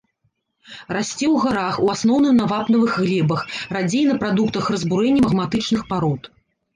Расце 0.95 1.25
ў 1.25 1.35
гарах, 1.43 1.75
у 1.83 1.89
асноўным 1.95 2.33
на 2.41 2.47
вапнавых 2.51 2.95
глебах, 3.03 3.43
радзей 3.77 4.07
на 4.13 4.15
прадуктах 4.23 4.71
разбурэння 4.77 5.21
магматычных 5.27 5.85
парод. 5.93 6.21